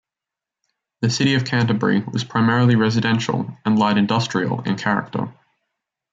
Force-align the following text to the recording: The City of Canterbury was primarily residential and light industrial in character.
The 1.01 1.11
City 1.11 1.35
of 1.35 1.45
Canterbury 1.45 1.99
was 1.99 2.23
primarily 2.23 2.75
residential 2.75 3.55
and 3.63 3.77
light 3.77 3.99
industrial 3.99 4.61
in 4.63 4.75
character. 4.75 5.31